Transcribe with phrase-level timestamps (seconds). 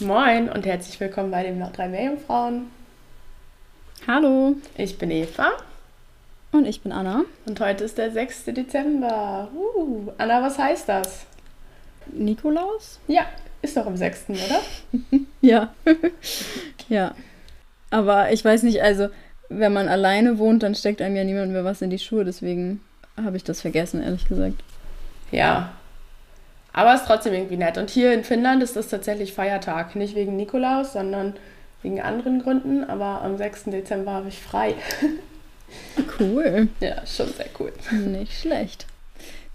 [0.00, 2.70] Moin und herzlich willkommen bei den drei Meerjungfrauen.
[4.06, 4.54] Hallo.
[4.76, 5.50] Ich bin Eva
[6.52, 7.24] Und ich bin Anna.
[7.46, 8.44] und heute ist der 6.
[8.46, 9.48] Dezember.
[9.52, 11.26] Uh, Anna, was heißt das?
[12.12, 13.00] Nikolaus?
[13.08, 13.26] Ja,
[13.60, 14.60] ist doch am 6., oder?
[15.40, 15.72] Ja.
[16.88, 17.14] ja.
[17.90, 19.08] Aber ich weiß nicht, also,
[19.48, 22.24] wenn man alleine wohnt, dann steckt einem ja niemand mehr was in die Schuhe.
[22.24, 22.80] Deswegen
[23.16, 24.62] habe ich das vergessen, ehrlich gesagt.
[25.30, 25.72] Ja.
[26.72, 27.78] Aber ist trotzdem irgendwie nett.
[27.78, 29.96] Und hier in Finnland ist das tatsächlich Feiertag.
[29.96, 31.34] Nicht wegen Nikolaus, sondern
[31.82, 32.84] wegen anderen Gründen.
[32.84, 33.64] Aber am 6.
[33.64, 34.74] Dezember habe ich frei.
[36.18, 36.68] Cool.
[36.80, 37.72] Ja, schon sehr cool.
[37.92, 38.86] Nicht schlecht.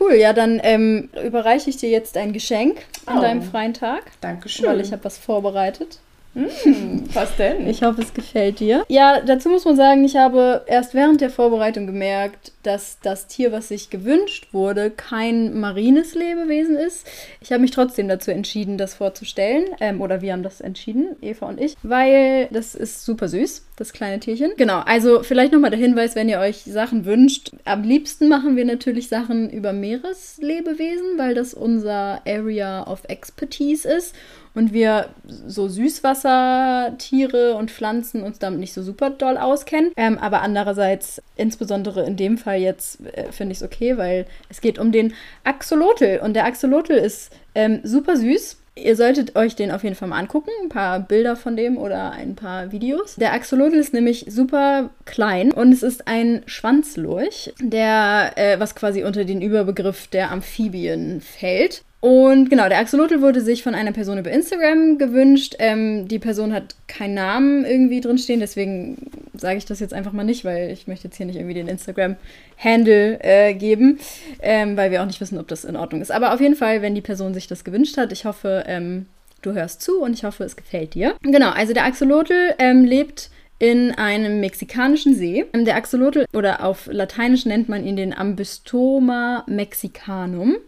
[0.00, 3.20] Cool, ja, dann ähm, überreiche ich dir jetzt ein Geschenk an Oh.
[3.20, 4.66] deinem freien Tag, Dankeschön.
[4.66, 5.98] weil ich habe was vorbereitet.
[6.34, 7.66] Hm, was denn?
[7.68, 8.84] Ich hoffe, es gefällt dir.
[8.88, 13.50] Ja, dazu muss man sagen, ich habe erst während der Vorbereitung gemerkt, dass das Tier,
[13.50, 17.06] was sich gewünscht wurde, kein marines Lebewesen ist.
[17.40, 19.64] Ich habe mich trotzdem dazu entschieden, das vorzustellen.
[19.80, 23.92] Ähm, oder wir haben das entschieden, Eva und ich, weil das ist super süß, das
[23.92, 24.52] kleine Tierchen.
[24.56, 27.52] Genau, also vielleicht nochmal der Hinweis, wenn ihr euch Sachen wünscht.
[27.64, 34.14] Am liebsten machen wir natürlich Sachen über Meereslebewesen, weil das unser Area of Expertise ist
[34.54, 35.10] und wir
[35.46, 39.92] so Süßwassertiere und Pflanzen uns damit nicht so super doll auskennen.
[39.96, 44.60] Ähm, aber andererseits, insbesondere in dem Fall jetzt, äh, finde ich es okay, weil es
[44.60, 45.14] geht um den
[45.44, 46.20] Axolotl.
[46.22, 48.58] Und der Axolotl ist ähm, super süß.
[48.84, 50.50] Ihr solltet euch den auf jeden Fall mal angucken.
[50.62, 53.16] Ein paar Bilder von dem oder ein paar Videos.
[53.16, 59.04] Der Axolotl ist nämlich super klein und es ist ein Schwanzlurch, der, äh, was quasi
[59.04, 61.82] unter den Überbegriff der Amphibien fällt.
[62.00, 65.56] Und genau, der Axolotl wurde sich von einer Person über Instagram gewünscht.
[65.58, 70.22] Ähm, die Person hat keinen Namen irgendwie drinstehen, deswegen sage ich das jetzt einfach mal
[70.24, 73.98] nicht, weil ich möchte jetzt hier nicht irgendwie den Instagram-Handle äh, geben,
[74.40, 76.12] ähm, weil wir auch nicht wissen, ob das in Ordnung ist.
[76.12, 79.06] Aber auf jeden Fall, wenn die Person sich das gewünscht hat, ich hoffe, ähm,
[79.42, 81.16] du hörst zu und ich hoffe, es gefällt dir.
[81.22, 85.46] Genau, also der Axolotl ähm, lebt in einem mexikanischen See.
[85.52, 90.58] Ähm, Der Axolotl, oder auf Lateinisch nennt man ihn den Ambystoma mexicanum.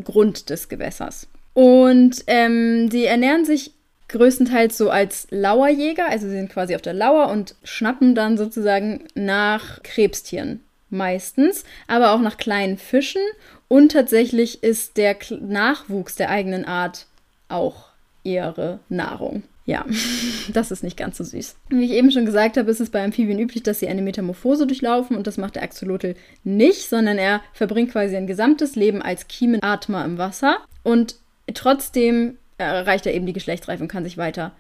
[0.02, 1.28] Grund des Gewässers.
[1.52, 3.72] Und ähm, sie ernähren sich
[4.08, 9.04] größtenteils so als Lauerjäger, also sie sind quasi auf der Lauer und schnappen dann sozusagen
[9.14, 10.62] nach Krebstieren.
[10.88, 13.20] meistens, aber auch nach kleinen Fischen
[13.68, 17.04] und tatsächlich ist der Nachwuchs der eigenen Art
[17.50, 17.85] auch
[18.26, 19.44] ihre Nahrung.
[19.64, 19.84] Ja,
[20.52, 21.56] das ist nicht ganz so süß.
[21.70, 24.66] Wie ich eben schon gesagt habe, ist es bei Amphibien üblich, dass sie eine Metamorphose
[24.66, 26.14] durchlaufen und das macht der Axolotl
[26.44, 31.16] nicht, sondern er verbringt quasi ein gesamtes Leben als Kiemenatmer im Wasser und
[31.54, 34.52] trotzdem erreicht er eben die Geschlechtsreife und kann sich weiter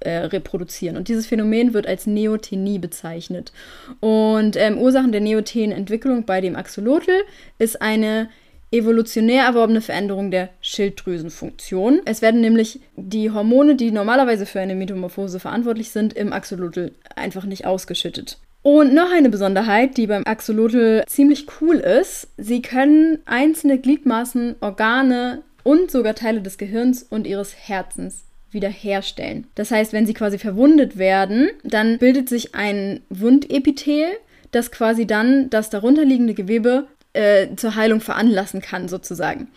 [0.00, 0.96] äh, reproduzieren.
[0.96, 3.52] Und dieses Phänomen wird als Neothenie bezeichnet.
[4.00, 7.12] Und ähm, Ursachen der Neothenentwicklung bei dem Axolotl
[7.58, 8.28] ist eine
[8.72, 12.00] evolutionär erworbene Veränderung der Schilddrüsenfunktion.
[12.04, 17.44] Es werden nämlich die Hormone, die normalerweise für eine Metamorphose verantwortlich sind, im Axolotl einfach
[17.44, 18.38] nicht ausgeschüttet.
[18.62, 25.42] Und noch eine Besonderheit, die beim Axolotl ziemlich cool ist, sie können einzelne Gliedmaßen, Organe
[25.62, 29.46] und sogar Teile des Gehirns und ihres Herzens wiederherstellen.
[29.54, 34.06] Das heißt, wenn sie quasi verwundet werden, dann bildet sich ein Wundepithel,
[34.50, 39.48] das quasi dann das darunterliegende Gewebe äh, zur Heilung veranlassen kann, sozusagen.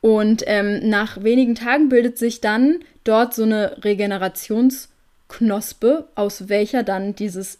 [0.00, 7.14] Und ähm, nach wenigen Tagen bildet sich dann dort so eine Regenerationsknospe, aus welcher dann
[7.14, 7.58] dieses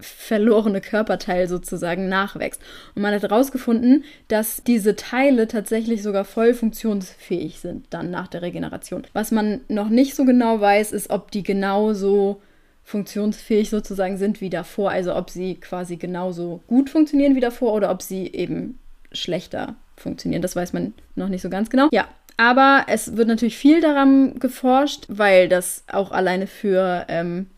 [0.00, 2.60] verlorene Körperteil sozusagen nachwächst.
[2.94, 8.42] Und man hat herausgefunden, dass diese Teile tatsächlich sogar voll funktionsfähig sind dann nach der
[8.42, 9.04] Regeneration.
[9.12, 12.40] Was man noch nicht so genau weiß, ist, ob die genauso
[12.88, 14.90] funktionsfähig sozusagen sind wie davor.
[14.90, 18.78] Also ob sie quasi genauso gut funktionieren wie davor oder ob sie eben
[19.12, 20.40] schlechter funktionieren.
[20.40, 21.88] Das weiß man noch nicht so ganz genau.
[21.92, 22.08] Ja,
[22.38, 27.48] aber es wird natürlich viel daran geforscht, weil das auch alleine für ähm,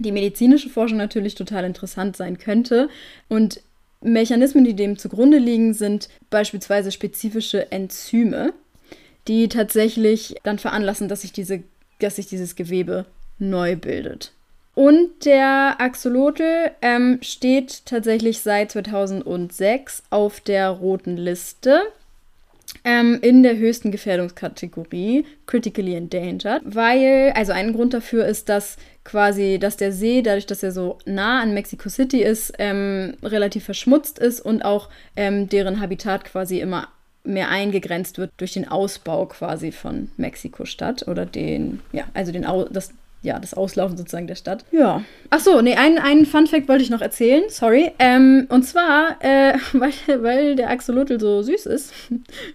[0.00, 2.88] die medizinische Forschung natürlich total interessant sein könnte.
[3.28, 3.60] Und
[4.00, 8.52] Mechanismen, die dem zugrunde liegen, sind beispielsweise spezifische Enzyme,
[9.28, 11.62] die tatsächlich dann veranlassen, dass sich, diese,
[12.00, 13.06] dass sich dieses Gewebe
[13.38, 14.32] neu bildet.
[14.78, 21.80] Und der Axolotl ähm, steht tatsächlich seit 2006 auf der roten Liste
[22.84, 29.58] ähm, in der höchsten Gefährdungskategorie, critically endangered, weil, also ein Grund dafür ist, dass quasi,
[29.60, 34.20] dass der See, dadurch, dass er so nah an Mexico City ist, ähm, relativ verschmutzt
[34.20, 36.86] ist und auch ähm, deren Habitat quasi immer
[37.24, 42.92] mehr eingegrenzt wird durch den Ausbau quasi von Mexiko-Stadt oder den, ja, also den, das,
[43.22, 44.64] ja, das Auslaufen sozusagen der Stadt.
[44.70, 45.02] Ja.
[45.30, 47.90] Ach so, nee, einen, einen Fun-Fact wollte ich noch erzählen, sorry.
[47.98, 49.92] Ähm, und zwar, äh, weil,
[50.22, 51.92] weil der Axolotl so süß ist,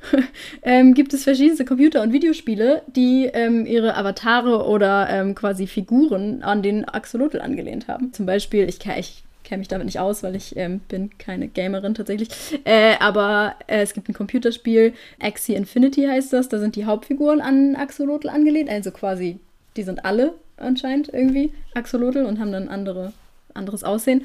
[0.63, 6.43] ähm, gibt es verschiedenste Computer- und Videospiele, die ähm, ihre Avatare oder ähm, quasi Figuren
[6.43, 8.13] an den Axolotl angelehnt haben.
[8.13, 11.93] Zum Beispiel, ich, ich kenne mich damit nicht aus, weil ich ähm, bin keine Gamerin
[11.93, 12.29] tatsächlich.
[12.63, 16.47] Äh, aber äh, es gibt ein Computerspiel, Axie Infinity heißt das.
[16.47, 19.39] Da sind die Hauptfiguren an Axolotl angelehnt, also quasi,
[19.75, 20.33] die sind alle
[20.63, 23.13] anscheinend irgendwie, Axolotl, und haben dann andere,
[23.53, 24.23] anderes Aussehen.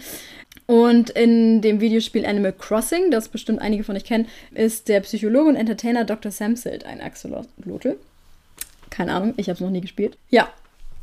[0.67, 5.49] Und in dem Videospiel Animal Crossing, das bestimmt einige von euch kennen, ist der Psychologe
[5.51, 6.31] und Entertainer Dr.
[6.31, 7.97] Samsild ein Axolotl.
[8.91, 10.19] Keine Ahnung, ich habe es noch nie gespielt.
[10.31, 10.49] Ja,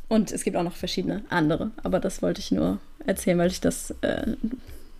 [0.08, 3.60] und es gibt auch noch verschiedene andere, aber das wollte ich nur erzählen, weil ich
[3.60, 4.34] das äh,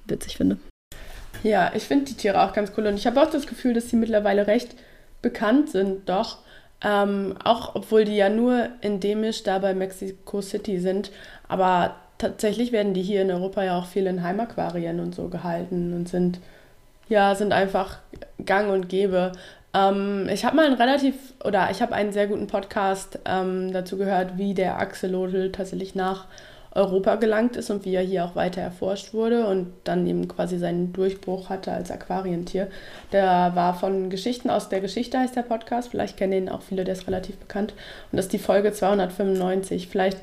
[0.06, 0.58] witzig finde.
[1.42, 3.90] Ja, ich finde die Tiere auch ganz cool und ich habe auch das Gefühl, dass
[3.90, 4.74] sie mittlerweile recht
[5.22, 6.38] bekannt sind, doch.
[6.84, 11.10] Ähm, auch obwohl die ja nur endemisch da bei Mexico City sind.
[11.48, 15.92] Aber tatsächlich werden die hier in Europa ja auch viel in Heimaquarien und so gehalten
[15.94, 16.40] und sind,
[17.08, 17.98] ja, sind einfach
[18.44, 19.32] gang und gäbe.
[19.74, 21.14] Ähm, ich habe mal einen relativ,
[21.44, 26.26] oder ich habe einen sehr guten Podcast ähm, dazu gehört, wie der Axolotl tatsächlich nach
[26.76, 30.58] Europa gelangt ist und wie er hier auch weiter erforscht wurde und dann eben quasi
[30.58, 32.68] seinen Durchbruch hatte als Aquarientier.
[33.12, 35.90] Der war von Geschichten aus der Geschichte, heißt der Podcast.
[35.90, 37.72] Vielleicht kennen ihn auch viele, der ist relativ bekannt.
[38.12, 39.88] Und das ist die Folge 295.
[39.88, 40.18] Vielleicht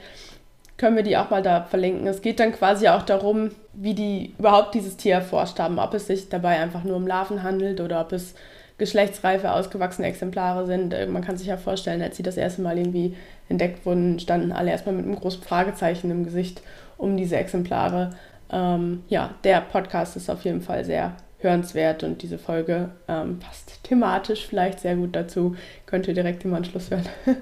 [0.77, 2.07] können wir die auch mal da verlinken.
[2.07, 5.79] Es geht dann quasi auch darum, wie die überhaupt dieses Tier erforscht haben.
[5.79, 8.35] Ob es sich dabei einfach nur um Larven handelt oder ob es
[8.77, 10.93] geschlechtsreife, ausgewachsene Exemplare sind.
[10.93, 13.15] Äh, man kann sich ja vorstellen, als sie das erste Mal irgendwie
[13.49, 16.61] entdeckt wurden, standen alle erstmal mit einem großen Fragezeichen im Gesicht
[16.97, 18.11] um diese Exemplare.
[18.51, 23.83] Ähm, ja, der Podcast ist auf jeden Fall sehr hörenswert und diese Folge ähm, passt
[23.83, 25.55] thematisch vielleicht sehr gut dazu.
[25.85, 27.07] Könnt ihr direkt im Anschluss hören.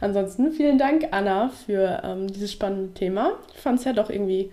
[0.00, 3.32] Ansonsten vielen Dank, Anna, für ähm, dieses spannende Thema.
[3.54, 4.50] Ich fand es ja doch irgendwie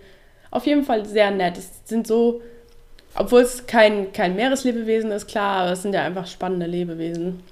[0.50, 1.58] auf jeden Fall sehr nett.
[1.58, 2.40] Es sind so
[3.14, 7.42] obwohl es kein, kein Meereslebewesen ist, klar, aber es sind ja einfach spannende Lebewesen.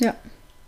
[0.00, 0.14] Ja.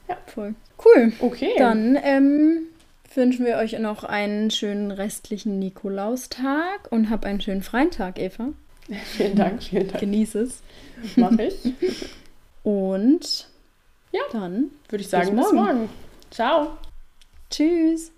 [0.08, 0.16] Ja.
[0.26, 0.54] Voll.
[0.84, 1.12] Cool.
[1.20, 1.52] Okay.
[1.58, 2.66] Dann ähm,
[3.14, 8.48] wünschen wir euch noch einen schönen restlichen Nikolaustag und hab einen schönen freien Tag, Eva.
[9.16, 10.00] Vielen Dank, vielen Dank.
[10.00, 10.62] Genieß es.
[11.16, 11.54] Mach ich.
[12.64, 13.48] und
[14.10, 15.56] ja, dann würde ich sagen, bis morgen.
[15.56, 15.88] Bis morgen.
[16.30, 16.78] Ciao.
[17.48, 18.11] Tschüss.